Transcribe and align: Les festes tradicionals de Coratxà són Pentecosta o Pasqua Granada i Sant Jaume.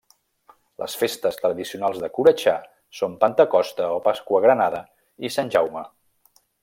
Les 0.83 0.93
festes 1.01 1.35
tradicionals 1.41 1.99
de 2.05 2.09
Coratxà 2.15 2.55
són 3.01 3.13
Pentecosta 3.25 3.91
o 3.99 4.01
Pasqua 4.09 4.43
Granada 4.47 4.81
i 5.29 5.33
Sant 5.37 5.53
Jaume. 5.59 5.85